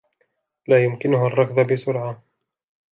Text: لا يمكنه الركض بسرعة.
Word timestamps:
لا 0.67 0.83
يمكنه 0.83 1.27
الركض 1.27 1.67
بسرعة. 1.73 2.23